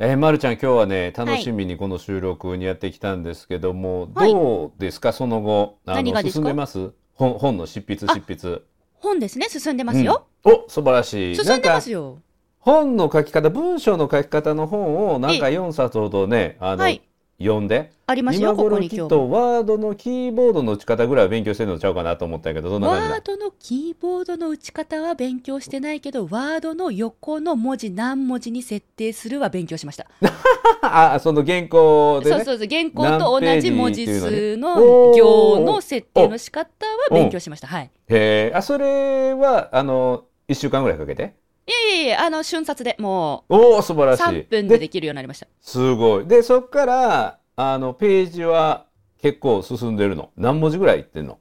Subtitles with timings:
[0.00, 4.32] えー、まるちゃん今日はね楽しみにこの収録にやってきたんですけども、はい。
[4.32, 5.12] どうですか？
[5.12, 6.92] その後あの進んでます？
[7.12, 8.62] 本本の執筆執筆。
[8.94, 10.26] 本ですね、進んでますよ。
[10.44, 10.52] うん。
[10.52, 11.36] お素晴らしい。
[11.36, 12.18] 進んでまなんかすよ。
[12.58, 17.00] 本の書き方文章の書き方の本をなんかえ4冊ほどねあの、はい
[17.38, 17.92] 読んで。
[18.06, 23.16] ありますよ、ここに今日ワードのキーボードの打ち方ぐらいは勉強してるのちゃうかなと思ったけどどんなワ感じだ。
[23.20, 30.06] ードのキーボードの打ち方は勉強してないけど、ワードの横の文字何文字に設定するは勉強しました。
[30.82, 32.36] あその原稿でね。
[32.36, 37.68] そうそうそう、原稿と同じ文字数の行の設定の仕方は勉強しました。
[37.68, 37.90] はい。
[38.08, 41.34] へえあそれはあの1週間ぐらいかけて？
[41.66, 44.22] いやいやいや、あの、瞬殺でもおお素晴うらしい。
[44.24, 45.46] 3分でできるようになりました。
[45.60, 46.26] すごい。
[46.26, 48.86] でそっからあのページは
[49.20, 50.30] 結構進んでるの。
[50.36, 51.38] 何文字ぐらいいってんの？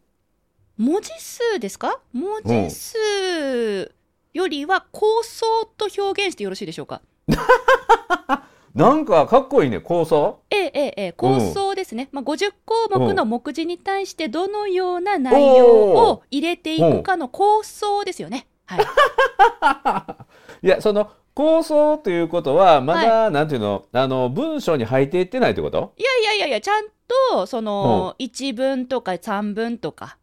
[0.77, 1.99] 文字数ですか？
[2.13, 3.91] 文字数
[4.33, 5.45] よりは構想
[5.77, 7.01] と表現してよろしいでしょうか？
[8.73, 10.39] なんかかっこいいね構想。
[10.49, 18.47] ええええええ構想ですね、まあ、50項目の目次に対してどのような内容を入れていくかの構想ですよね。
[18.65, 20.17] は
[20.61, 23.85] い、 いやその構想ということはまだ、なんていうの？
[23.91, 25.93] あの文章に入っていってないってこと？
[25.97, 26.85] いやいやいやいやちゃん
[27.31, 30.17] とその1文とか3文とか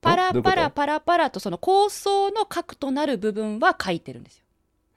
[0.00, 4.44] パラパラパラパラとその構想の核となる部分は書いてるんですよ。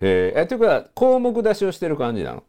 [0.02, 2.40] へええというか項目出しをしてる感じなの？
[2.40, 2.42] い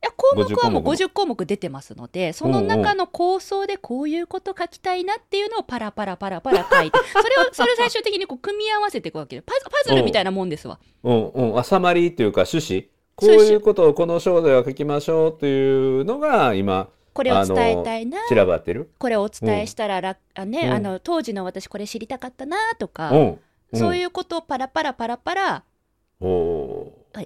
[0.00, 10.78] や項目はもう50 50項目出てますのでその中の構想でこういうこと書きたいなっていうのをパラパラパラパラ書いて それをそれを最終的にこう組み合わせていくわけでパズパズルみたいなもんですわ。
[11.02, 11.28] うん。
[11.28, 11.58] うん。
[11.58, 12.88] あサマリーっていうか趣旨。
[13.16, 18.18] こういうことをこの章では書きましょうというのが今これを伝えたいな。
[18.28, 18.90] 散らばってる。
[18.98, 20.72] これをお伝えしたら楽、あね、うん。
[20.72, 23.38] あの当時の私これ知りたかったなとか、うん。
[23.74, 25.64] そういうことをパラパラパラパラ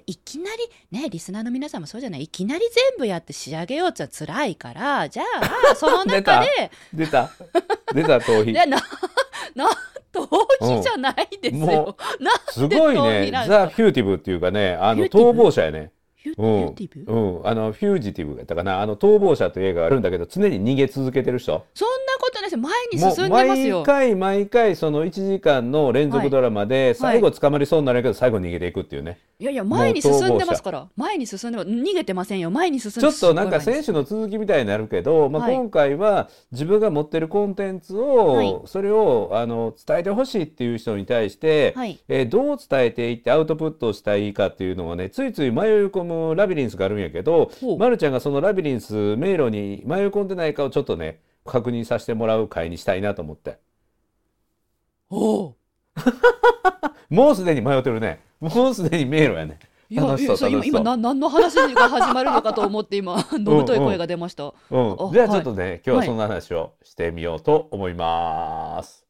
[0.05, 2.23] いきなりねリスナーの皆さんもそうじゃない？
[2.23, 5.23] いきなり全部やって仕上げようってのは辛いからじゃ
[5.71, 7.29] あ その中でー出た
[7.93, 8.51] 出た逃避。
[8.51, 8.77] いやな
[9.55, 9.69] な
[10.13, 10.27] 逃
[10.61, 11.97] 避じゃないですもよ。
[12.19, 13.47] なすごい逃ね。
[13.47, 15.91] ザ・ Fugitive っていうかねあの逃亡者やね
[16.29, 18.81] うん Fugitive、うん、あの Fugitive やったかな。
[18.81, 21.65] あの逃亡者という映画があるんだけど常に逃げ続けてる人。
[21.73, 22.55] そんなことないです。
[22.55, 23.83] よ前に進んでます毎よ。
[23.83, 29.19] 回毎回その1時間の連続ドラマで最後捕まりそうになるけど最後逃げていくっていうね。
[29.39, 30.87] いやいや前に進んでますから。
[30.95, 32.51] 前に進んで逃げてませんよ。
[32.51, 35.55] 前に進んでちょっとなんか選手の続きみたいになるけど、まあ、はい。
[35.55, 38.55] 今回は自分が持ってるコンテンツを、はい。
[38.65, 41.99] それをあの伝えてほしいっていう人に対して、はい。
[42.07, 53.59] えーどう伝えていってアウトプットをしたらいいかっていうのがねついつい迷い込むラビリンスがあるんやけどまるちゃんがそのラビリンス迷路に迷い込んでないかをちょっとね確認させてもらう会にしたいなと思って。
[55.09, 55.55] おう。
[57.09, 58.21] もうすでに迷ってるね。
[58.39, 59.59] もうすでに迷路やね。
[59.89, 64.45] いや今今な何の話が始まるのかと思って今 のぶとい声が出ました。
[64.71, 69.05] うんあ、じゃあちょっとね、今日ははいそんな話をしてみようと思います。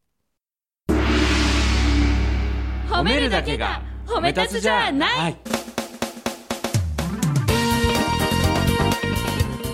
[2.90, 5.32] 褒めるだけが褒め立つじゃない。
[5.32, 5.63] い。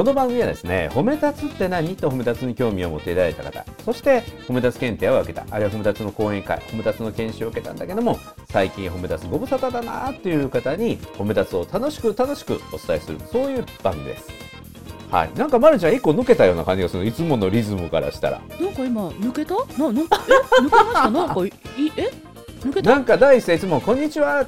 [0.00, 1.94] この番組はですね、褒め立つって何？
[1.94, 8.18] と褒め立つに興味を持っていただいた方、そして褒め立つ検定を受けた、あるいは褒め立つの講演会、褒め立つの研修を受けたんだけども、
[8.48, 14.28] 最近褒め立つご無沙汰だなっていう方に、褒め立つを楽しく楽しくお伝えする、そういう番組です。
[15.10, 15.30] はい。
[15.34, 17.04] なんかまるちゃん一個抜けたような感じがする。
[17.04, 18.40] いつものリズムからしたら。
[18.58, 19.54] なんか今抜けた？
[19.78, 20.62] ななんかえ？
[20.62, 21.10] 抜けました？
[21.10, 21.52] なんかいい
[21.98, 22.10] え？
[22.62, 22.90] 抜けた？
[22.90, 24.46] なんか第一声いつも「こんにちは」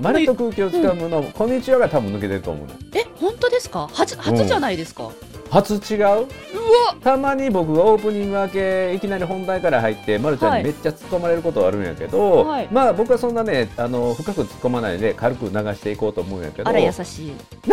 [0.00, 2.72] まるっと空気をつかむの「こんにちは」が多分抜けてると思うの。
[2.94, 3.88] え本当ですか？
[3.92, 5.10] 初初じゃないですか、
[5.50, 6.00] 初違う？
[6.00, 6.26] うわ！
[7.02, 10.62] たまに僕がオープニング明けいきなり本題から入ってまるちゃんはい。
[10.62, 12.68] にめっちゃ突っ込まれることはあるんやけど、はい。
[12.72, 16.68] まあ僕はそんなねあの深く突っ込まないで軽く流していこうと思うんやけど。
[16.68, 17.32] あら優しい。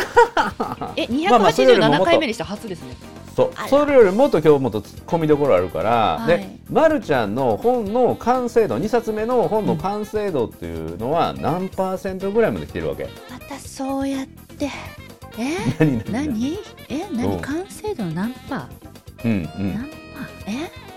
[0.95, 2.95] えまあまあそれよりももっ287と回目にして初ですね。
[2.99, 3.67] そうあら。
[3.67, 6.27] それよりもっと今日もっと突っ込みどころあるから、はい。
[6.27, 13.07] でまるちゃんの本の完成度2冊目の本の完成度っていうのは何パーセントぐらいまで来てるわけ？
[13.29, 14.69] またそうやって。
[15.37, 15.57] え？
[15.79, 16.57] 何何何？
[16.89, 17.07] え？
[17.11, 17.41] 何、うん。
[17.41, 18.67] 完成度の何パ
[19.23, 19.39] うんうん。
[19.39, 19.95] ー何パー？
[20.47, 20.89] え？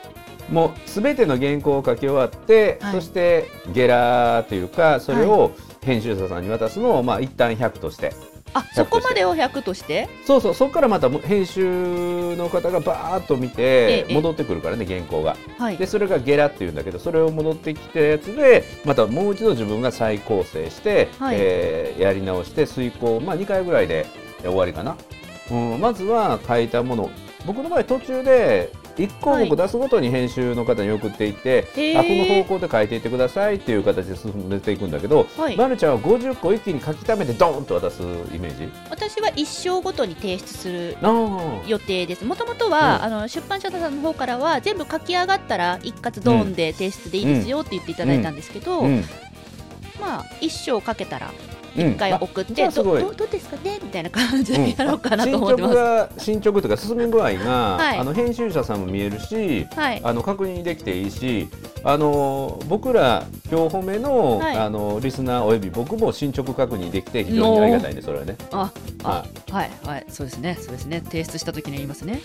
[0.52, 2.94] もうすべての原稿を書き終わって、はい。
[2.94, 5.52] そしてゲラーというかそれを
[5.82, 8.12] 編集者さんに渡すのをまあ一旦100として
[8.54, 10.08] あそこまでを100として？
[10.26, 15.36] そうそうそこからまた編集の方がバーッと見てええ戻ってくるからね原稿が。
[15.58, 15.76] はい。
[15.76, 21.36] でそれがゲラっていうんだけどそれを戻ってきたやつでまたもう一度自分が再構成して、はい。
[21.38, 24.06] えーやり直して遂行まあ2回ぐらいで
[24.42, 24.96] 終わりかな、
[25.50, 27.10] うん、まずは書いたもの。
[27.46, 31.98] 僕の場合途中で1項目出すごとに編集の方に送っていって、へー。
[31.98, 35.56] あこの方向で書いていってくださいっていう形で進めていくんだけど、はい。
[35.56, 38.68] まるちゃんは50個一気に書き溜めてドーンと渡すイメージ？
[38.90, 40.96] 私は一章ごとに提出する
[41.66, 42.24] 予定です。
[42.24, 43.02] もともとは、うん。
[43.04, 49.04] あの出版社さんの方からは全部書き上がったら一括ドーンで提出でいいですよって言っていただいたんですけど、うん。
[50.00, 53.02] まあ一章書けたらうん一回送って、どじゃあすごい。
[53.02, 53.78] どどうですかね？
[53.82, 55.74] みたいな感じうんでやろうかなと思ってます。
[55.74, 57.98] 進捗が進捗というか進み具合が、はい。
[57.98, 61.48] あの編集者さんも見えるしはい、あの確認できていいし
[61.84, 64.56] あの僕ら今日褒めの,、はい。
[64.56, 68.02] あのリスナーおよび僕も進捗確認できて非常にありがたいね。
[68.02, 68.36] それはね。
[68.50, 68.70] あ
[69.04, 70.04] あははいはい。
[70.08, 70.56] そうですね。
[70.60, 71.02] そうですね。
[71.04, 72.20] 提出した時に言いますね。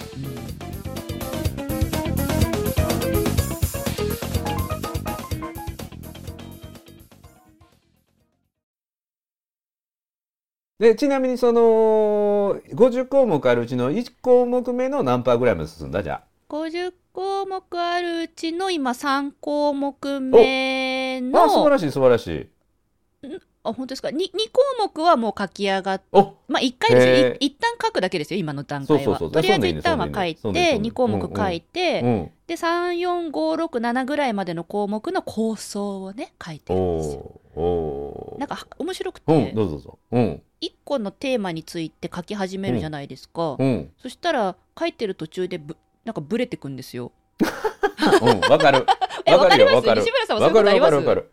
[10.80, 16.04] でちなみにその50項目あるうちの1項目目の何パーぐらいまで進んだ？
[16.04, 22.48] じゃ50項目あるうちの今3項目目ああ素晴のらしい素晴らしい。
[23.64, 24.20] あ本当ですか？2, 2
[24.54, 27.38] 項目はもう書き上がっおまあ1回ですよ。
[27.40, 29.04] 一旦書くだけですよ今の段階は。
[29.04, 29.32] そうそうそう。
[29.32, 30.38] とりあえず一旦は書いてね。
[30.42, 38.38] そんでいい2項目書いて、うん、で34567ぐらいまでの項目の構想をね書いておるんですよ。
[38.38, 39.98] なんか面白くうんてどうぞどうぞ。
[40.12, 43.92] うん1個のテーマについて書き始めるじゃないですか、うん。
[43.98, 47.12] そしたら書いてる途中でぶなんかブレてくんですよ。
[48.22, 48.40] うん。
[48.50, 48.86] わかる。
[49.26, 49.68] えわかるよ。
[49.68, 50.02] わわかる。
[50.02, 51.32] わかるわかるわかる。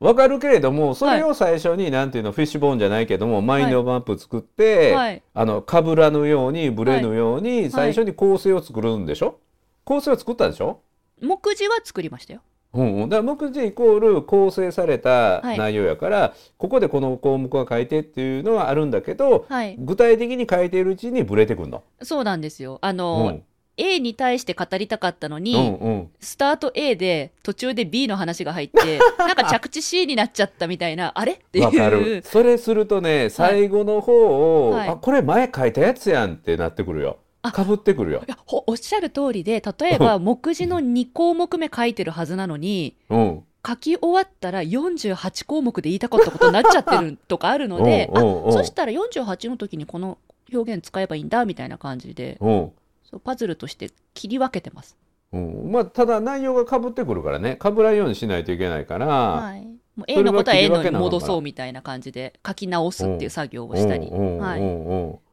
[0.00, 5.22] わかるけれどもそれを最初に、なんていうのフィッシュボーンじゃないけどもマインドマップ作って、はい。
[5.32, 9.38] あのかぶらぬようにブレぬように、最初に構成を作るんでしょ？
[9.84, 10.80] 構成を作ったでしょ？
[11.20, 12.40] 目次は作りましたよ
[12.74, 15.58] うんうん、だから目次イコール構成されたはい。
[15.58, 19.76] 内容やから、ここでこの項目は書いてっていうのはあるんだけどはい。
[19.78, 21.82] 具体的に書いているうちにブレてくるの。
[22.02, 22.78] そうなんですよ。
[22.80, 23.42] あうの、ん。
[23.78, 26.08] A に対して語りたかったのに、うんうん。
[26.20, 31.32] スタート A で途中で B の話が入って なんか着地 C になっちゃったみたいなあれ？
[31.32, 31.64] っていう。
[31.64, 32.22] わかる。
[32.24, 34.88] それするとね最後の方を、はい。
[34.88, 37.18] あこれ前書いたやつやんってなってくるよ。
[37.18, 38.30] あかぶってくるよい。
[38.30, 43.44] やほおっしゃる通りで例えば目次の2項目目書いてるはずなのにうん。
[43.66, 50.18] 書き終わったら48項目で言いたかったことになっちゃってるとかあるのであそしたら48の時にこの
[50.52, 52.72] 表現使えばいいんだみたいな感じでうん。
[53.04, 54.96] そうパズルとして切り分けてます。
[55.32, 57.56] うん、まあただ内容がかぶってくるからね。
[57.56, 59.62] かぶらんようにしないといけないから、はい、
[59.96, 64.60] もう A のことは A のに戻そうみたいな感じで書き直すっていう作業をしたり、はい、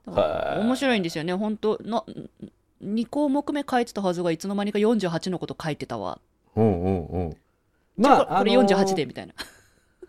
[0.10, 1.34] 面白いんですよね。
[1.34, 2.04] 本当な
[2.84, 6.20] 2項目目書いてたはずがいつの間にか48のこと書いてたわ、
[6.56, 7.20] うんうんう
[8.16, 9.34] あこれこれの48でみたいな、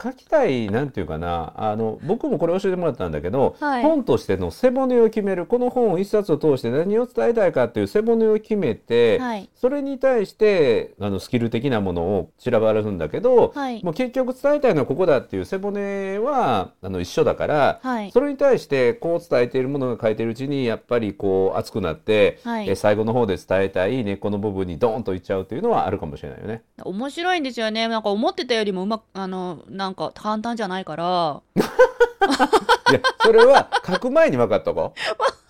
[0.03, 3.83] 書きたいなんていうかなあの僕もこれ教えてもらったんだけど、はい。
[3.83, 9.49] 本としての背骨を決めるこの本を一冊を通して何を伝えたいかっていう背骨を決めて、はい。
[9.55, 13.85] それに対してあのスキル的なものを散らばるんだけど、はい。
[13.85, 18.11] もう結局伝えたいのはここだっていう背骨はあの一緒だから、はい。
[18.13, 22.69] それに対してこう伝えているものが書いてるうちにやっぱりこう熱くなって、はい。
[22.69, 26.63] え最後の方で伝えたい根っこの部分にドーンといっちゃうっていうのはあるかもしれないよね。
[26.83, 27.89] 面白いんですよね。
[27.89, 31.43] なんか思ってたよりもうまくあのなんか簡単じゃないから。
[31.57, 35.01] いやそれは書く前に分かっとこう。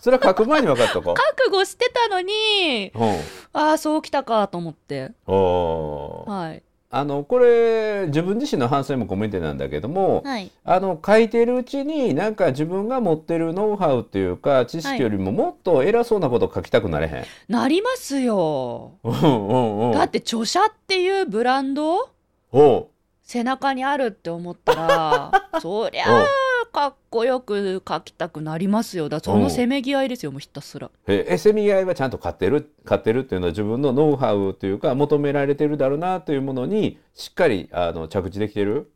[0.00, 2.90] それは書く前に分かっとこ覚悟してたのに。
[2.94, 2.98] う。
[2.98, 3.16] うん。
[3.52, 5.12] ああそうきたかと思って。
[5.26, 6.62] はい。
[6.92, 10.50] あのこれ自分自身の反省も込めてなんだけども、はい。
[10.64, 17.24] あの書いてるうちになんか自分が持ってるノウハウっていうか知識よりももっと偉そうなことを書きたくなれへん。
[17.52, 18.92] なりますよ。
[19.04, 19.92] うんうんうん。
[19.92, 22.08] だって著者っていうブランド？
[22.52, 22.86] おう
[23.30, 25.30] 背中にあるって思ったら
[25.62, 26.26] そりゃあ
[26.72, 29.08] かっこよく書きたくなりますよ。
[29.08, 30.90] だそのせめぎ合いですよもうひたすら。
[31.06, 32.72] ええせみ合いはちゃんと買ってる？
[32.84, 38.90] 買ってるっていうのは自分のノウハウというか求められてるだろうなというものにしっかりあの着地できてる？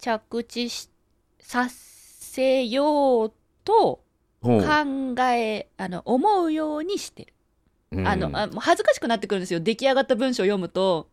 [0.00, 0.90] 着地し
[1.38, 3.32] させよう
[3.64, 4.00] と
[4.42, 4.52] う。
[4.52, 4.60] ん
[5.16, 7.32] 考えあの思うようにしてる、
[7.92, 8.08] うん。
[8.08, 9.60] あのあ恥ずかしくなってくるんですよ。
[9.60, 11.08] 出来上がった文章を読むと。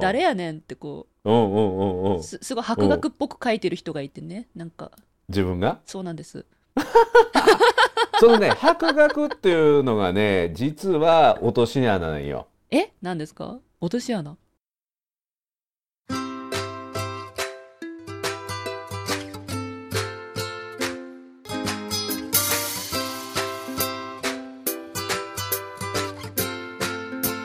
[0.00, 2.22] 誰やねんってこううんうんうんうん。
[2.22, 4.90] すすごい博学っぽく書いてる人がいてねなんか。
[5.28, 5.80] 自分が？
[5.84, 6.44] そうなんです。
[8.20, 12.48] そのね博学っていうのがね実は落とし穴なんよ。
[12.70, 12.92] え？
[13.02, 13.58] 何ですか？
[13.80, 14.36] 落とし穴？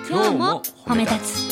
[0.10, 1.43] 今日も褒め立つ。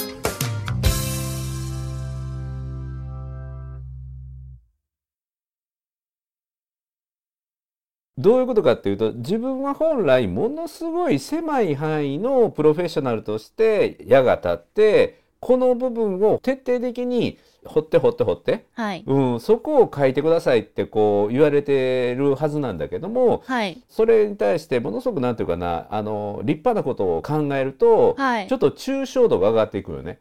[8.22, 19.04] どういうことかっていうと自分は本来ものすごい狭い範囲のプロフェッショナルとして矢が立ってこの部分を徹底的に掘って掘って掘って、はい。
[19.06, 23.82] うん、そこを書いてくださいってこう言われてるはずなんだけどもはい。
[23.90, 28.48] それに対してものすごくなんていうかなあの立派なことを考えると、はい。
[28.48, 30.20] ちょっと抽象度が上がっていくよね。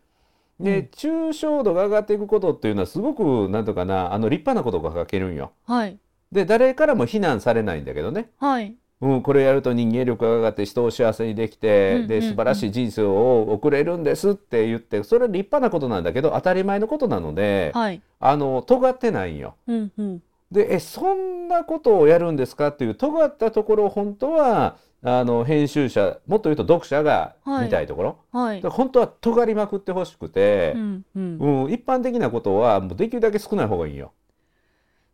[0.58, 0.88] で、うん。
[0.92, 5.52] 抽象度が上がっていくことっていうのはすごくなんとかなあの立派なことが書けるんよ。
[5.66, 5.98] はい
[6.32, 8.30] で誰からも非難されないんだけどね。
[8.38, 8.74] はい。
[9.00, 12.08] うん、これやると人間力が上がって人を幸せにできて、うんうんうん。
[12.08, 18.02] で素晴らしい人生を送れるんですって言ってそれは立派なことなんだけど当たり前のことなので、はい。
[18.20, 19.56] あの尖ってないんよ。
[19.66, 20.22] うんうん。
[20.52, 27.64] でえそんなことをやるんですかっていう尖ったところを本当はあの編集者もっと言うと読者がはい。
[27.64, 28.60] 見たいところ、はい。
[28.60, 31.38] で本当は尖りまくってほしくてう、んうん。
[31.64, 34.12] うん一般的なことはもうできるだけ少ない方がいいんよ。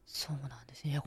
[0.07, 1.03] そうなんですね。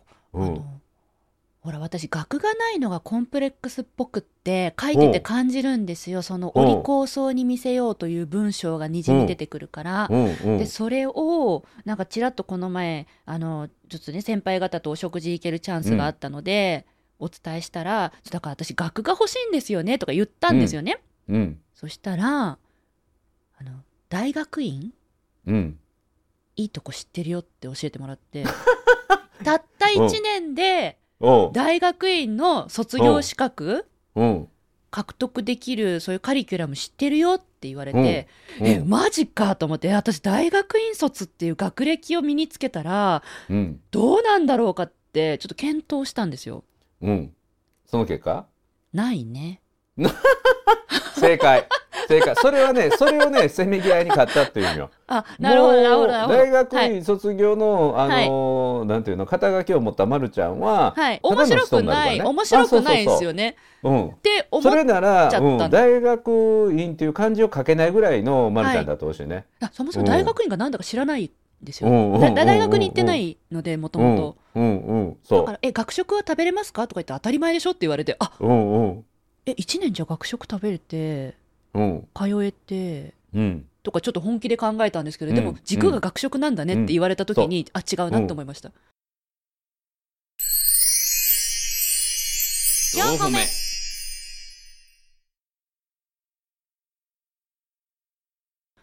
[1.61, 6.21] ほら私学がないのがコンプレックスっぽくって書いてて感じるんですよ。
[6.21, 6.63] そのうん。
[6.63, 10.07] お利口そうに見せようという文章がにじみ出てくるから。
[10.07, 16.85] でそれをなんかちらっとこの前あのちょっとね先輩方とお食事行けるチャンスがあったので、
[17.19, 21.01] お伝えしたら「だから私学が欲しいんですよね」とか言ったんですよね。
[21.27, 21.59] うん。
[21.75, 22.57] そしたら
[23.57, 23.71] あの
[24.07, 24.93] 大学院？
[25.45, 25.77] うん。
[26.55, 28.45] いいとこ知ってるよって教えてもらって
[29.43, 30.98] たった1年で
[31.53, 34.48] 大学院の卒業資格うん。
[34.91, 38.27] 獲得できるそういうカリキュラム知ってるよって言われて、
[38.60, 38.67] うん。
[38.67, 43.79] えマジかと思って私大学院卒っていう学歴を身につけたらうん。
[43.91, 46.63] どうなんだろうかってちょっと検討したんですよ。
[47.01, 47.34] うん。
[47.86, 48.48] その結果？
[48.93, 49.62] ないね
[51.20, 51.68] 正解。
[52.08, 52.36] 正解。
[52.38, 54.89] それはねそれをねせめぎ合いに勝ったっていうんよ。
[55.08, 62.25] あなるほどなるほど大学はい、院卒業の、あのーなんていうの肩書きを持ったまるちゃんは、はい、面白くない、ね。
[62.25, 63.56] 面白くないんですよね。
[63.84, 69.46] うん、って思っそれなら、うん、大学院っていう漢字を書けないぐらいのまるちゃんだってほしいね。
[69.62, 72.13] あそもそも大学院がなんだか知らないんですよ、うん。
[72.13, 72.36] うん。
[72.36, 74.77] だ大学に行ってないのでもともとうん。
[74.79, 75.18] うん。
[75.24, 78.46] そだから「え学食は食べれますか?」とか言って当たり前でしょって言われてあう。
[78.46, 78.74] うん。
[78.74, 79.06] うん
[79.46, 81.36] え1年じゃ学食食べれて
[81.74, 81.81] う。
[81.81, 83.65] ん通えてうん。
[83.84, 85.36] とかちょっと本気で考えたんですけど、うん。
[85.36, 88.72] でも軸が学食なんだねって言われた時に、あ違うなって思いました、
[92.96, 93.39] 4個目。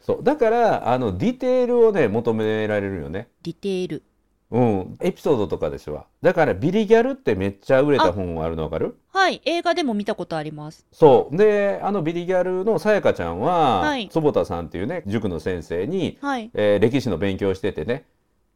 [0.00, 0.22] そう。
[0.22, 3.28] だからあのディテールをね求められるよね。
[3.42, 4.02] ディテール
[4.50, 6.06] うん、エピソードとかですわ。
[6.22, 8.96] だからビリギャルってめっちゃ売れた本あるのわかる？
[9.08, 9.42] はい。
[9.44, 10.86] 映画でも見たことあります。
[10.92, 11.36] そう。
[11.36, 14.08] であのビリギャルのさやかちゃんは、はい。
[14.08, 16.50] 坪田さんっていうね塾の先生に、はい。
[16.54, 18.04] えー歴史の勉強をしててね。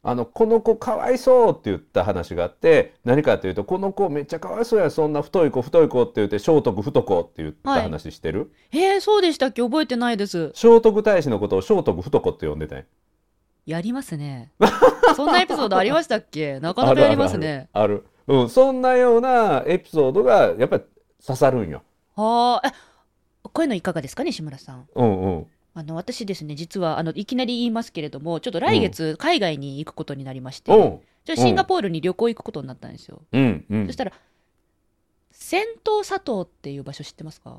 [0.03, 9.61] あのこの子かわいそうって言った話があって何かっていうとこの子めっちゃかわいそうやそんな太い子太い子って言って聖徳太子って言った話してる、えー、そうでしたっけ？
[9.61, 10.51] 覚えてないです。
[10.55, 12.85] 聖徳太子のことを聖徳太子って呼んでたん
[13.65, 14.51] ややりますね。
[15.15, 16.59] そんなエピソードありましたっけ？
[16.61, 17.69] なかなかやりますね。
[17.73, 20.83] あるうん、そんなようなエピソードがやっぱり
[21.25, 21.83] 刺さるんよ。
[22.15, 22.67] はあ。
[22.67, 22.71] え
[23.43, 24.23] こういうのいかがですか？
[24.23, 24.87] 西村さん。
[24.95, 25.47] うんうん。
[25.73, 33.65] あの私ですね実はあのいきなり言いますけれどもちょっと来月海外に行くことになりまして、おうじゃあシンガポールに旅行行くことになったんですよ、うん。
[33.69, 33.85] うん。
[33.85, 34.11] そしたら
[35.31, 37.57] 仙洞佐藤っていう場所知ってますか？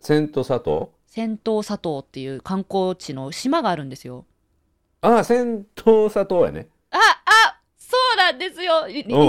[0.00, 4.24] セント佐藤仙洞佐藤っていう観光地の島があるんですよ
[5.00, 6.68] ああセント佐藤やね。
[6.90, 9.20] ああそうなんですよリスナー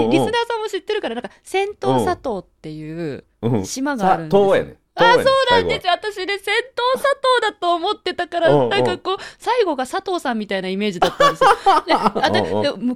[0.46, 4.76] さんも知ってるからなんか仙洞佐藤っていううん、島があるんですよやね。
[4.94, 5.92] あ、そうなんですよ。
[5.92, 11.50] 私ね、戦闘佐藤だと思ってたから、おうおうなんかこう、最後が佐藤さんみたいなイメージだったんですよ。
[11.86, 12.42] で、あで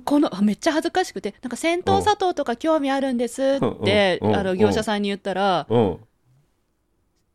[0.04, 5.98] この、あめっちゃ恥ずかしくて、なんか戦闘佐藤とか興味あるんですって、あの、業者さんに言ったら、うん。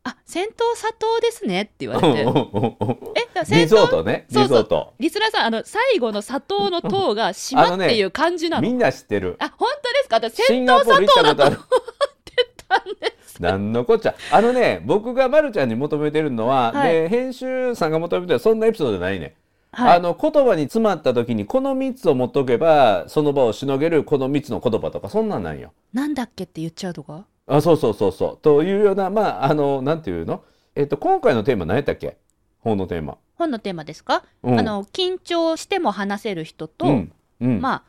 [0.04, 2.20] あ、戦闘佐藤ですねって言われて、
[3.38, 4.26] え、戦リゾー闘、トね。
[4.30, 4.94] そうそうリゾート。
[4.98, 8.62] リスナーさん、あの、最後の佐藤の塔が島っていう漢字なの。
[8.62, 9.36] みんな知ってる。
[9.38, 10.16] あ、本当ですか？
[10.16, 11.80] 私、シ戦闘佐ンガポール行藤だと思ったことある。
[12.60, 13.42] ったんです。
[13.42, 14.14] なんのこっちゃ。
[14.30, 19.34] あのね、僕がまるちゃんに求めてるのは、はいで編集さんが求めてるそんなエピソードないね。
[19.72, 19.96] はい。
[19.96, 25.72] あの言葉に詰まった時にこの3つを持っとけばその場をしのげるこの3つの言葉とかそんなんなんよ。
[25.92, 27.26] なんだっけって言っちゃうとか？
[27.50, 28.38] あそうそうそうそう。
[28.40, 30.44] というようなまああのなんていうの？
[30.74, 32.16] えっと今回のテーマ何やったっけ？
[32.60, 33.18] 本のテーマ。
[33.34, 34.60] 本のテーマですか、うん。
[34.60, 37.12] あの緊張しても話せる人と、うん。
[37.40, 37.82] うん、まあ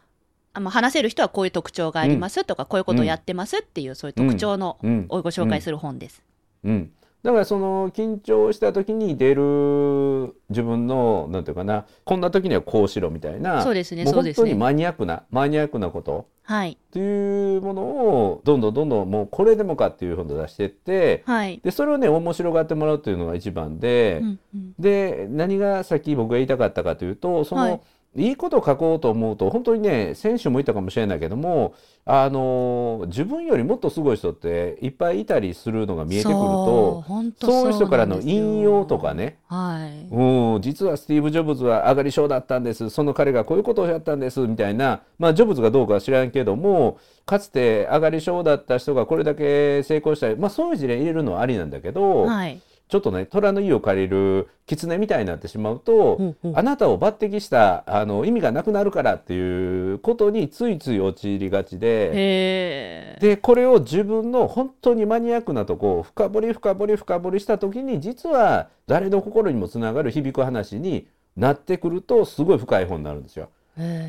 [0.53, 5.05] あまあ話せる人はこういう特徴がありますとか、こういうことをやってますっていうそういう特徴の、うん。
[5.09, 6.23] をご紹介する本です。
[6.63, 6.91] うん、
[7.23, 14.43] だからその緊張した時に出る自分のなんていうかなこんな時にはこうしろみたいなそうですねもうそうですね。
[14.43, 16.27] 本当にマニアックなマニアックなこと。
[16.43, 16.71] はい。
[16.71, 24.73] っていうものをどんどんどんどんもうこれでもかっていうふうに出していってはい、でそれをね面白がってもらうっていうのが一番で、うんうん。
[24.79, 27.81] で何がさっき僕が言いたかったかというとその、はい
[28.15, 39.37] い、いことを書こうと思うと本当にね先週も言ったかもしれないけどもあの自分よりもっとすごい人っていっぱいいたりするのが見えてくるそうとそういう人からの引用とかね。
[39.47, 40.07] はい。
[40.13, 42.89] うん、実はスティーブ・ジョブズは上がり症だったんです。
[42.89, 44.39] その彼がこういうことをやったんです。
[44.41, 52.59] みたいな、まあ、ジョブズがどうかは知らんけどもかつて上がり症だった人がこれだけ成功したり、まあ、そういう事例入れるのはありなんだけど、はい
[52.91, 63.17] ちょっとね虎の意を借りる狐みたいになってしまうと、ほうほうあなたを抜擢したあの意味がなくなるからっていうことについつい陥りがちで。
[63.21, 71.07] でこれを自分の本当にマニアックなとこを深掘り深掘り深掘りした時に実は誰の心にもつながる響く話に
[71.37, 73.47] なってくるとすごい深い本になるんですよ。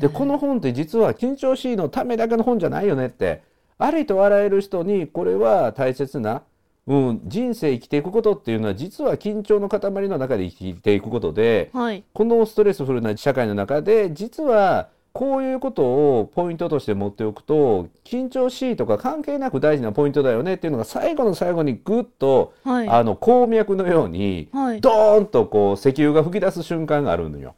[0.01, 3.43] でこの本って実は緊張しいのためだけの本じゃないよねって
[3.77, 6.43] ありとあらゆる人にこれは大切な、
[6.85, 12.03] うん、人生生きていくことっていうのは実は緊張の塊の中で生きていくことではい。
[12.13, 22.89] このストレスフルな社会の中で実はこういうことをポイントとして持っておくと緊張しいとか関係なく大事なポイントだよねっていうのが最後の最後にグッと、はい。
[22.89, 24.81] あの鉱脈のようにはい。
[24.81, 27.55] ドーンとこう石油が噴き出す瞬間があるのよ。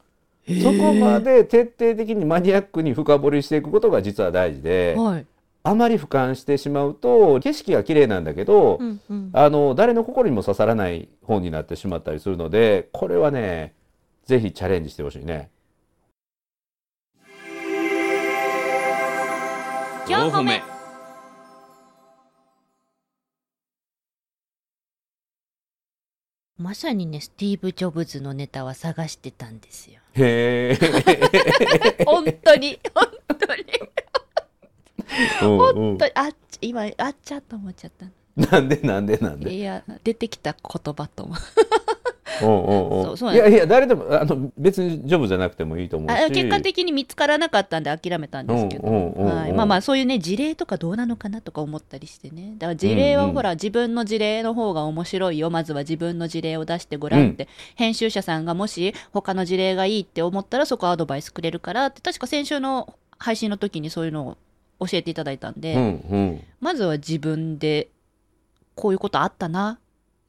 [0.61, 5.25] そこまで徹底的にマニアックに深掘りしていくことが実は大事ではい
[5.67, 13.73] あまり俯瞰してしまうと景色が綺麗なんだけど、うんうんあの誰の心にも刺さらない本になってしまったりするのでこれはね
[14.25, 15.49] ぜひチャレンジしてほしいね。
[20.07, 20.61] 今日褒め
[26.59, 29.99] まさにねスティーブ・ジョブズのネタは探してたんですよ。
[30.13, 32.03] へえ。
[32.05, 33.07] 本当に本
[33.39, 33.63] 当に
[35.39, 38.05] 本当にあっ今あっちゃと思っちゃった。
[38.35, 39.53] なんでなんでなんで？
[39.53, 41.37] いや出てきた言葉と思う
[42.41, 46.13] ういやいや誰でもあの別にジョブじゃなくてもいいと思うし。
[46.13, 48.91] あ結果的に見つからなかったんで諦めたんですけど、
[49.55, 52.55] まあまあそういうね事例とかどうなのかなとか思ったりしてね。
[52.57, 53.35] だから事例はうんうん。
[53.35, 55.49] ほら、自分の事例の方が面白いよ。
[55.49, 62.01] まずは自分の事例を出してごらんって、編集者さんがもし他の事例がいいって思ったらそこアドバイスくれるからって。
[62.01, 64.37] 確か先週の配信の時にそういうのを
[64.79, 67.89] 教えていただいたんで、うんうんまずは自分で
[68.75, 69.79] こういうことあったな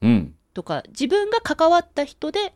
[0.01, 2.53] うんとか自分が関わった人で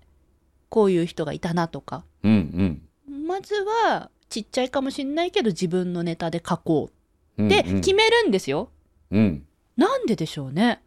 [0.70, 2.82] こういう人がいたなとかうん
[3.28, 6.90] まずはちっちゃいかもしんないけど自分のネタで書こ
[7.38, 7.42] う。
[7.44, 8.70] うんってうん決めるんですよ。
[9.10, 9.46] うん。
[9.78, 10.82] なんででしょうね。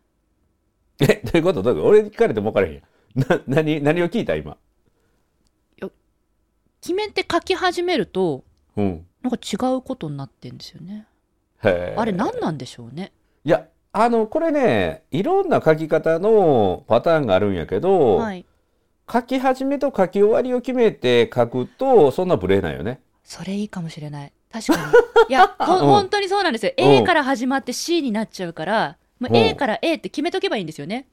[1.00, 1.62] えどういうこと？
[1.62, 1.88] どういうこと？
[1.88, 2.84] 俺に聞かれても分からへんやん。
[3.16, 4.56] な何何を聞いた今？
[6.80, 8.44] 決めて書き始めると
[8.76, 9.06] うん。
[9.24, 11.06] なんか違うことになってんですよね。
[11.96, 13.12] あれ何なんでしょうね。
[13.44, 18.44] いやあのこれねいろんな書き方のパターンがあるんやけど、はい。
[19.10, 23.00] 書き始めと書き終わりを決めて書くとそんなブレないよね。
[23.22, 24.32] それいいかもしれない。
[24.52, 24.92] 確かに。
[25.30, 26.72] いや、うん本当にそうなんですよ。
[26.76, 31.08] うん A から始まって C になっちゃうから、もううん A から A って決めとけばいいんですよね。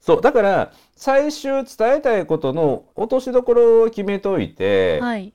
[0.00, 5.32] そうだから最終伝えたいことの落としどころを決めといて、はい。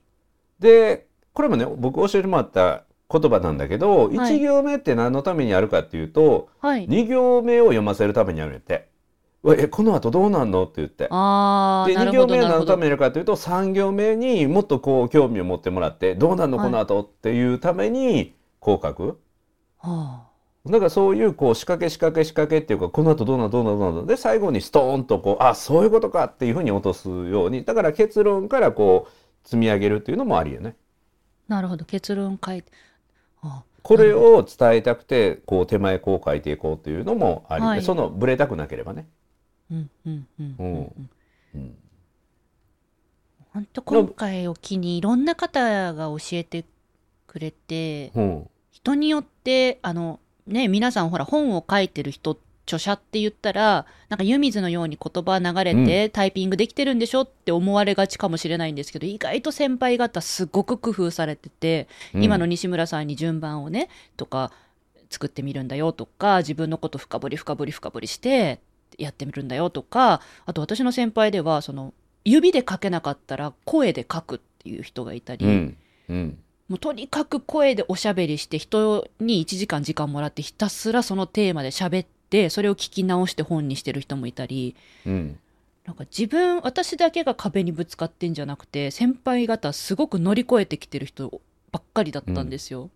[0.59, 6.87] でこれもね僕教えてもらった言葉なんだけど、はい1行目って何のためにあるかっていうとはい。
[6.87, 8.87] 2行目を読ませるためにあるんやって。
[9.57, 11.05] えこの後どうなんのって言って。
[11.05, 12.83] であー、な2行目は何のため。
[12.83, 19.19] にあるかというと3行目にもっとこう興味を持ってもらってどうなんのはいこの後っていうためにこう書く。
[19.77, 20.25] は
[20.65, 30.75] だからそういうこう仕掛け仕掛け仕掛けっていうかこの後どうなんどうなんどうなんで最後にストーンとこうあそういうことかっていうふうに落とすようにだから結論からこう積み上げるっていうのもありよね。
[31.49, 31.85] あなるほど。
[31.85, 32.71] 結論書いて。
[33.41, 39.07] あこれを伝えたくてこう手前こう書いていこうっていうのもありで、はいそのブレたくなければね。
[39.71, 40.93] うんうんうん
[41.55, 41.75] うん
[43.51, 46.65] 本当今回を機にいろんな方が教えて
[47.25, 52.37] くれて、うん人によってあのね皆さんほら本を書いてる人
[52.69, 62.23] 著者って言ったらなんか湯水のように言葉流れて、タイピングできてるんでしょって思われがちかもしれないんですけど意外と先輩方すごく工夫されてて、うん。
[62.23, 64.51] 今の西村さんに順番をねとか
[65.09, 68.59] 作ってみるんだよとか自分のこと深掘り深掘り深掘りして
[68.97, 71.93] やってみるんだよとかあと私の先輩ではその
[72.25, 75.77] 指で書けなかったら声で書くっていう人がいたり、うん。
[76.09, 76.37] うん。
[76.67, 85.39] もうとにかく声でおしゃべりして人に1時間時間もらってひたすらそのテーマで喋っってそれを聞き直して本にしてる人もいたりうん。
[85.85, 92.91] なんか自分私だけが壁にぶつかってんじゃなくて先輩方すごく乗り越えてきてる人ばっかりだったんですよ。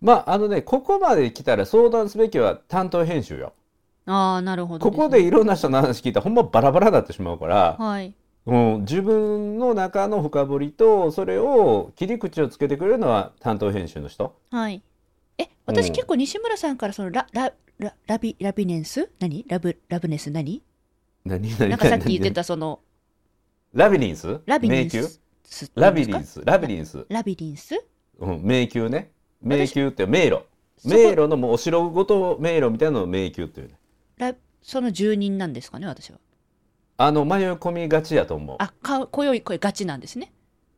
[0.00, 3.52] まああのねここまで来たら相談すべきは担当編集よ。
[4.06, 8.14] ああなるほどここでいろんな人の話聞いたらほんまバラバラになってしまうから、はい。
[8.46, 14.34] うん、自分の中の深掘りとそれを切り口をつけてくれるのは担当編集の人。
[14.50, 14.82] はい。
[15.36, 15.48] えうん。
[15.66, 17.52] 私結構西村さんからそのララ
[17.82, 19.10] ララビラビネンス？
[19.18, 19.44] 何？
[19.48, 20.30] ラブラブネス？
[20.30, 20.62] 何？
[21.24, 21.50] 何？
[21.58, 21.68] 何？
[21.70, 22.80] なんかさっき言って何たその。
[23.74, 24.40] ラビリンス？
[24.46, 25.20] ラビリンス？
[25.74, 26.42] ラビリンス？
[26.44, 27.84] ラビリンス、ラビリンス？
[28.20, 29.10] うん、迷宮ね。
[29.42, 30.42] 迷宮って迷路。
[30.84, 33.74] 迷路のもうお城ごと迷路みたいなのを迷宮っていうね。
[34.16, 36.18] ラその住人なんですかね私は。
[36.98, 38.56] あの迷い込みがちやと思う。
[38.60, 40.32] あかこよいこれガチなんですね。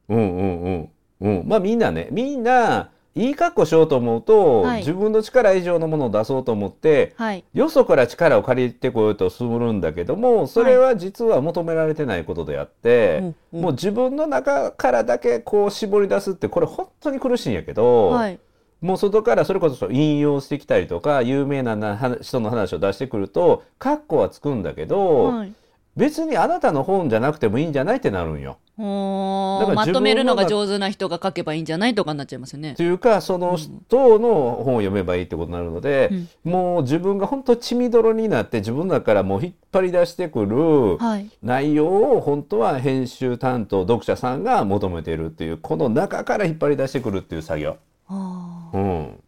[0.09, 0.91] うんうんうん
[1.21, 1.49] うん。
[1.49, 2.09] まあみんなね。
[2.11, 4.79] みんないい格好しようと思うと、はい。
[4.79, 7.45] 自分の力以上のものを出そうと思ってはい。
[7.55, 13.63] よそから力を借りてこようとするんだけどもそれは実は求められてないことであって、うんうん。
[13.63, 18.39] もう自分の中からだけこう絞り出すってこれ本当に苦しいんやけど、はい。
[18.81, 25.53] もう外からそれこそ引用してきたりとか有名な人の話を出してくるとカッコはつくんだけど、はい。
[25.97, 28.59] 別にあなたの本じゃなくてもいいんじゃないってなるんよ。
[28.77, 32.83] まとめるのが上手な人が書けばいいんじゃないとかになっちゃいますよねと。
[32.83, 41.31] いうかその人の本を読めばいいってことになるので、うんもう自分が本当血みどろになって自分の中からもう引っ張り出してくるはい。
[41.43, 47.77] 内容を本当は編集担当読者さんが求めているっていうこの中から引っ張り出してくるっていう作業。
[48.11, 49.19] うん、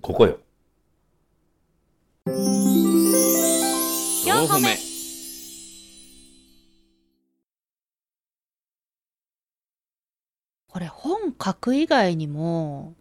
[0.00, 0.38] ここよ。
[2.26, 4.76] 4歩目
[10.80, 12.94] これ本書く以外にも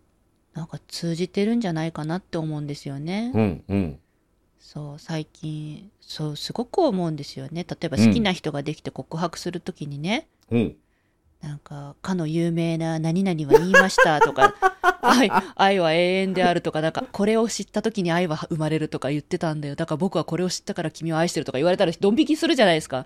[0.54, 3.32] なんか通じてるんじゃないかなって思うんですよね。
[3.34, 4.00] うんうん。
[4.60, 7.66] そう最近そうすごく思うんですよね。
[7.66, 10.76] 例えば好きな人ができて告白するときにね、うん。
[11.40, 14.56] なんかかの有名な何々は言いましたとか
[15.02, 19.76] 愛愛は永遠であるとかなんかこれを知った時に愛は生まれるとか言ってたんだよ。
[19.76, 23.06] だから僕はこれを知ったから君を愛してるとか言われたらドン引きするじゃないですか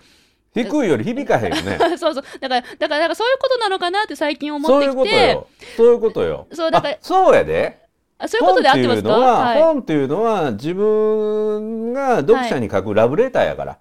[0.54, 1.78] 低いより響かへんよね。
[1.98, 5.48] そうそうだからだからなんかそういうことなのかなって最近思そういうってきてことよ。
[5.78, 6.48] そういうことよ。
[6.54, 7.80] そうだからあそうやで。
[8.20, 9.10] あそういうことで合ってますか？
[9.14, 13.78] 本っていうのは、はい本っていうのは自分が読者に書くラブレターやから、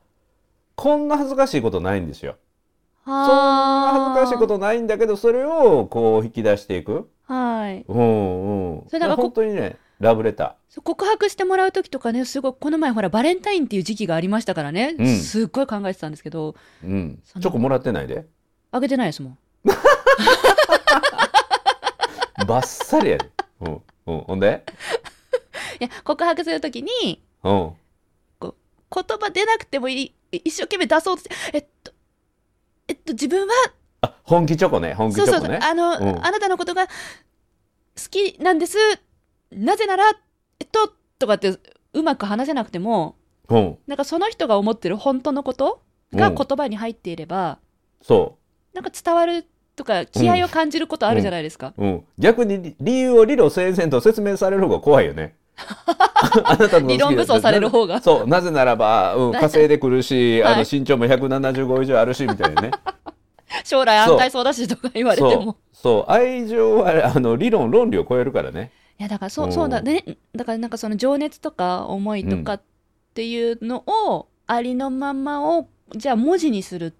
[0.75, 2.37] こんな恥ずかしいことないんですよ。
[3.05, 7.09] そんな恥ずかしいことないんだけどそれをこう引き出していく。
[7.25, 8.85] はいうんうん。
[8.89, 16.89] それだからこ本当にねラブレタそう告白してもらう時とかねすごいこの前ほらバレンタインっていう時期がありましたからね、うんすっごい考えてたんですけどー。
[16.89, 17.23] うん。
[17.41, 18.27] チョコもらってないで。
[18.73, 19.39] あげてないですもん
[22.47, 23.31] バッサリやで。
[23.61, 24.21] うんうん。
[24.23, 24.65] ほんで？
[25.79, 27.73] いや告白する時にうん。
[28.41, 28.53] 言
[28.91, 31.93] 葉出なくてもいい一生懸命出そうとしてえっと
[32.89, 33.55] えっと自分は
[34.03, 35.61] あ本気チョコね本気チそうそうョコね。
[35.63, 36.93] あの、うんあなたのことが好
[38.11, 38.77] きなんです
[39.55, 40.05] なぜなら
[40.61, 41.59] えっととかって
[41.93, 43.17] うまく話せなくても
[43.49, 43.79] うん。
[43.87, 45.83] なんかその人が思ってる本当のこと
[46.15, 46.35] がうん。
[46.35, 47.59] 言葉に入っていれば、
[48.03, 48.37] そ
[48.75, 51.85] なんか伝わるとか気合を感じることあるじゃないですか、う。
[51.85, 52.05] うん。
[52.19, 55.35] 逆に理理由を理路整然と説明される方が怖いよね。
[56.45, 58.01] あなたの理論武装される方が。
[58.01, 58.27] そう。
[58.27, 60.55] なぜならば、うん、稼いでくるし、はい。
[60.55, 62.71] あの身長も175以上あるしみたいなね。
[63.65, 65.45] 将来安泰そうだしとか言われてそう。
[65.45, 66.11] もそう。
[66.11, 68.71] 愛情はあの理論論理を超えるからね。
[68.71, 70.05] いやだからそそうだね。
[70.35, 72.63] だからなんかその情熱とか思いとかっ
[73.15, 76.93] ていうのを、ありのままをじゃあ文字にするっ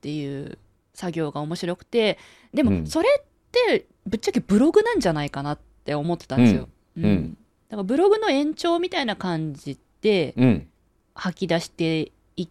[0.00, 0.58] ていう
[0.94, 2.18] 作業が面白くて
[2.54, 2.80] でうん。
[2.80, 6.68] もそれってぶっちゃけブログなんじゃないかなって思ってたんですよ。
[6.96, 7.04] うん。
[7.04, 7.38] うん。
[7.68, 10.68] だからブログの延長みたいな感じでうん。
[11.14, 12.48] 吐き出していっ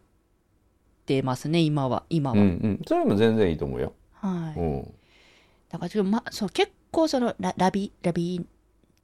[1.05, 2.37] てますね今は今は。
[2.37, 2.81] うんうん。
[2.85, 4.93] それも全然いいと思うよ、はい、うん、
[5.69, 8.45] だからちょっとまそう結構そのララビラビ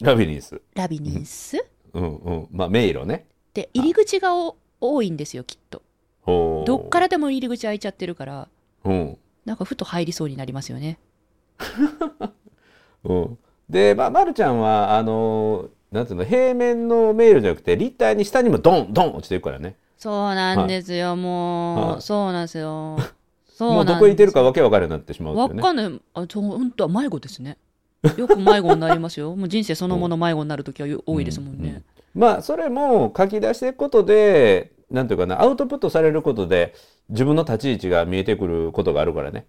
[0.04, 0.62] ラビリンス。
[0.76, 1.66] ラビニンス？
[1.94, 2.48] うんうん。
[2.52, 3.26] まあ迷路ね。
[3.52, 5.82] って入り口がお多いんですよきっと。
[6.22, 6.68] ほう。
[6.68, 8.48] どっからでも入り口開いちゃってるから
[8.84, 9.18] うん。
[9.46, 11.00] なんかふと入りそうになりますよね。
[13.06, 13.38] うん、
[13.70, 19.78] で、まあ、まるちゃんはあのなんていうの平面の迷路じゃなくて立体に下にもドンドン落ちていくからね。
[19.98, 22.02] そうなんですよ、もう、はい。
[22.02, 22.98] そうなんですよ。
[23.48, 25.64] そうもうどこにいてるかわけわからなくなってしまうわっていうね。
[25.64, 26.02] かんない。
[26.16, 27.58] あ、そう本当は迷子ですね。
[28.18, 29.36] よく迷子になりますよ。
[29.38, 31.70] もう人生そのもの迷子になる時は多いですもんね。
[31.70, 31.84] うんうん
[32.16, 36.76] まあそれも書き出していくことでなんていうかなアウトプットされることで
[37.10, 39.48] 自分の立ち位置が見えてくることがあるからね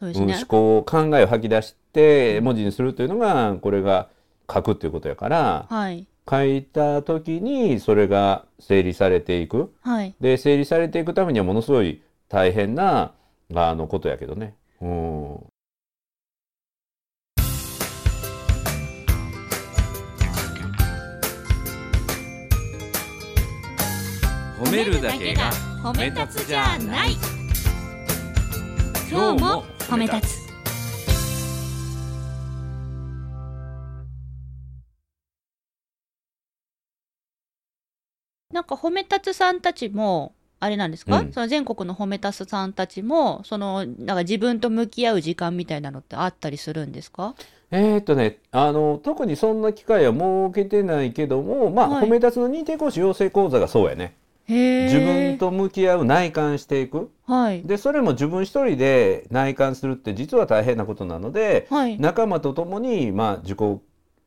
[0.00, 0.82] うん、そうですね思。
[0.82, 4.08] 考考えを吐き出して文字にするというのがこれが
[4.50, 6.06] 書くっていうことやからはい。
[6.28, 10.14] 書いた時にそれが整理されていくはい。
[10.20, 12.00] で整理されていくためにはものすごい
[12.30, 13.12] 大変な
[13.54, 14.54] あのことやけどね。
[14.80, 15.49] うん
[24.60, 25.50] 褒めるだけが
[25.82, 27.12] 褒め立つじゃない。
[29.10, 30.38] 今日も褒め立つ。
[38.52, 41.32] なんか褒め立つさんたちも、あれなんですか、うん。
[41.32, 47.34] その全国の褒め立つさんたちも、その、なんか自分と向き合う時間みたいなのってあったりするんですか？
[47.70, 52.06] えーっとねあの特にそんな機会は設けてないけどもまあ、はい。
[52.06, 54.16] 褒め立つの認定講師養成講座がそうやね。
[54.50, 55.38] 自分。
[55.38, 57.62] と向き合う内観していくはい。
[57.62, 61.98] でそれも自分一人で内観するって実は大変なことなのではい。
[61.98, 63.58] 仲間と共にまあ自己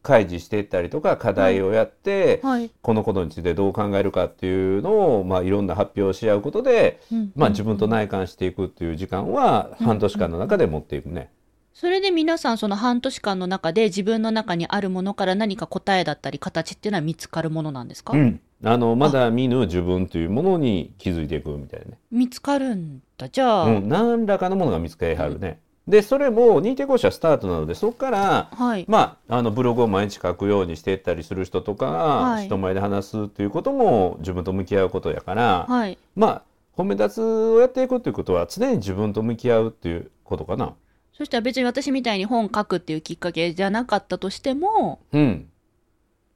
[0.02, 2.70] 開示していったりとか課題をやって、はい。
[2.82, 11.32] このことについてどう考えるかっていうのを、まあ、いろんな発表をし合うことで、うんまあ、自分と内観していくっていう時間は半年間の中で持っていくね。
[11.74, 23.28] それで皆さんその半年間の中で自分の中にあるものから何か答えだったり形っていうのは見つかるものなんですか、うん、あのまだ見ぬ自分というものに気づいていくみたいなね、見つかるんだ。
[23.30, 25.60] じゃあ、うん、何らかのものが見つかりはるね。
[25.88, 28.86] でそれも認定講師はスタートなのでそこからはい。
[28.88, 35.98] まあ、あのブログを毎日書くようにしていったりする人とかが、はい人前で話すっていうことも自分と向き合うことやから、はい。
[36.16, 36.42] まあ
[36.78, 40.74] 褒め立つをやっていくっていうことは常に自分と向き合うっていうことかな。
[41.16, 45.48] そしたら別に私みたいに本書くっていうきっかけじゃなかったとしても、うん、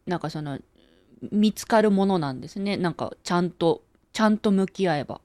[0.05, 0.59] なんかその、
[1.31, 2.77] 見つかるものなんですね。
[2.77, 5.21] なんかちゃんと、ちゃんと向き合えば。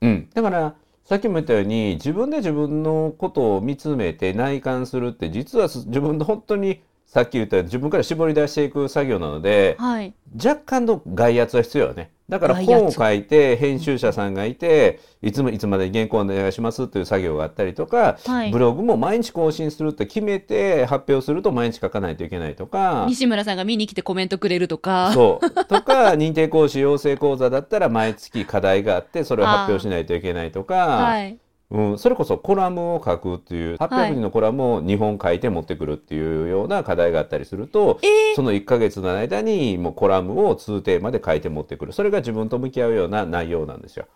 [0.00, 0.74] うん、だから
[1.04, 6.80] さっきも言ったように自分で自分のことを見つめて内観するって実はす自分の本当に
[7.14, 10.12] さっき言ったように自分から絞り出していく作業なのではい。
[10.34, 12.10] 若干の外圧は必要よね。
[12.28, 18.58] だから本を書いて編集者さんがいていつもいつまでに原稿お願いしますっていう作業があったりとか、はいブ。
[18.58, 23.06] ログも毎日更新するって決めて発表すると毎日書かないといけないとか。
[23.08, 25.12] 西村さんが見に来てコメントくれるとか。
[25.12, 31.38] そうとか 認定講師養成講座だったら毎月課題があってそれを発表しないといけないとか、はい。
[31.70, 37.98] うん、それこそコラムを書くっていう800人のコラムを2本書いて持ってくるっていうような課題があったりすると、
[38.36, 41.92] その1ヶ月の間にもうコラムを2テーマで書いて持ってくる。
[41.92, 44.06] それが自分と向き合うような内容なんですよ。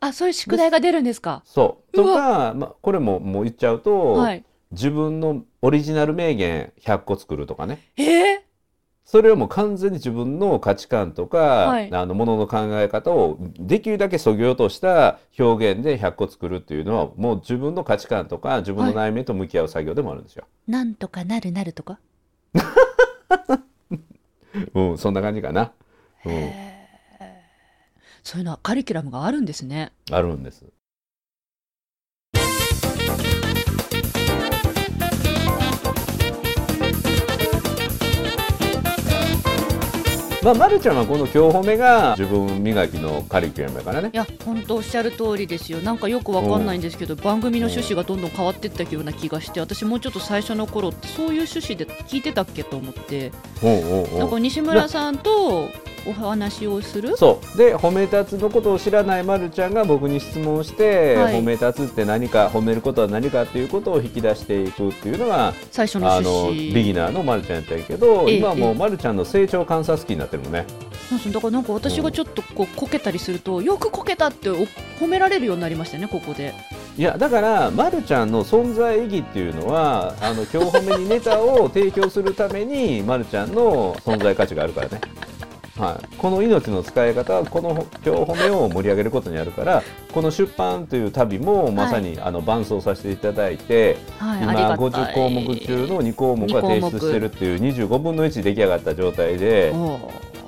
[0.00, 1.42] あ、そういう宿題が出るんですか？
[1.44, 1.96] そう。
[1.96, 4.44] とうか、まあ、これももう言っちゃうと、はい。
[4.70, 7.88] 自分のオリジナル名言100個作るとかね。
[7.96, 8.40] えー、
[9.10, 20.44] それをもう完全に自分の価値観とか、はいあのものの考え方をできるだけそぎ落とした表現で100個作るっていうのはもう自分の価値観とか自分の内面と向き合う作業でもあるんですよ。
[20.66, 21.98] なんとかなるなるとか？
[24.74, 25.72] うん、そんな感じかな。
[26.26, 26.50] うん、
[28.22, 29.90] そういうのはカリキュラムがあるんですね。
[30.10, 30.66] あるんです。
[40.48, 44.16] まあ、まるちゃんはこの今日褒めが自分磨きのカリキュラムやからねい。
[44.16, 45.80] や、本当おっしゃる通りですよ。
[45.80, 53.30] なんかよくわかんないんですけど、番組の趣旨がどんどん変わっていったような気がして、私もうちょっと最初の頃ってそういう趣旨で聞いてたっけと思って、
[54.16, 55.68] なんか西村さんと
[56.06, 57.16] お話をする？
[57.16, 66.50] そうで褒め立つのことを知らないまるちゃんが僕に質問して、はい褒め立つって何か褒めることは何かっていうことを引き出していくっていうのが最初のあの。
[66.50, 70.64] ビギナーのまるちゃんやったんやけど、ええ今はもええうまるちゃんの成長観察期になってるもんね。
[71.10, 74.66] なんすだからなんか私がちょっとこうこけたりすると、よくこけたってお
[75.00, 76.54] 褒められるようになりましたね、ここで。
[76.96, 85.00] いやだから、ま、るちゃんの存在意義っていうのはあの今日褒めにネタを提供するためにまるちゃんの存在価値があるからね。
[85.78, 94.76] はい、この命の使い方はこの今日褒めを盛り上げることにあるからこの出版という旅もまさに、あの伴走させていただいて、はい、今がたい。
[94.78, 99.72] 50項目中の2項目が提出してるっていう25分の1出来上がった状態で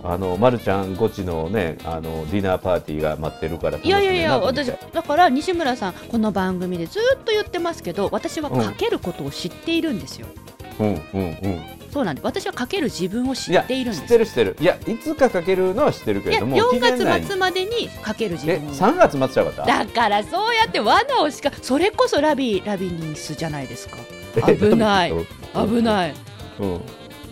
[0.03, 10.50] あの、ま、るちゃんごちのねあのディナーパーティーが待ってるからいやいやいや私だから西村さんこの番組でずっと言ってますけど私は書けることを知っているんですよ、うん
[10.85, 11.61] うんうん
[11.93, 14.03] そうなんで私は書ける自分を知っているんです。
[14.03, 14.57] 知ってる知ってる。
[14.61, 17.21] いやいつか書けるのは知ってるけれども4期限内に。
[17.23, 17.71] 月末までに
[18.07, 18.73] 書ける自え分を。
[18.75, 19.85] 3月末ちゃうかった？
[19.85, 23.97] だからそうやって罠をしかそれこそラビラビニンスじゃないですか。
[24.37, 25.11] え危ない。
[25.11, 25.27] うん
[25.77, 26.15] 危ない。
[26.61, 26.81] うん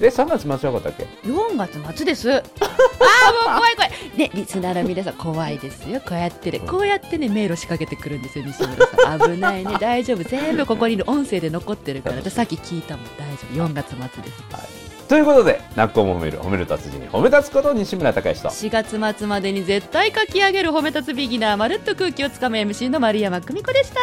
[0.01, 2.31] え3月末ちゃうかったっけ？4月末です。
[2.35, 3.91] ああもう怖い怖い。
[4.17, 6.01] ねリスナーの皆さん怖いですよ。
[6.01, 9.21] こうやってねこうやってね迷路仕掛けてくるんですよ西村さん。
[9.21, 9.77] 危ないね。
[9.81, 10.23] 大丈夫。
[10.23, 12.17] 全部ここにいる音声で残ってるから。
[12.17, 13.07] 私さっき聞いたもん。
[13.17, 13.69] 大丈夫。
[13.69, 14.43] 4月末です。
[14.53, 14.63] はい。
[15.09, 16.39] ということでなっこも褒める。
[16.39, 17.09] 褒める達人に。
[17.09, 18.49] 褒め立つこと西村孝之と。
[18.51, 20.71] 4月末までに絶対書き上げる。
[20.71, 24.01] 褒め立つビギナーまるっと空気をつかむ MC の丸山久美子でした。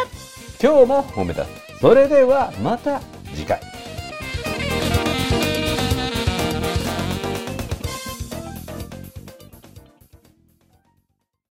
[0.61, 1.45] 今日も褒め立
[1.77, 1.79] つ。
[1.79, 3.01] それではまた
[3.33, 3.61] 次回